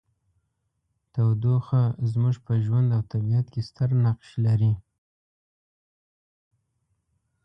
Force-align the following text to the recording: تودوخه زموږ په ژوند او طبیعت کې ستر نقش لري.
تودوخه 1.13 1.83
زموږ 2.11 2.35
په 2.45 2.53
ژوند 2.63 2.87
او 2.95 3.01
طبیعت 3.13 3.45
کې 3.53 3.61
ستر 3.69 3.89
نقش 4.03 4.29
لري. 4.45 4.73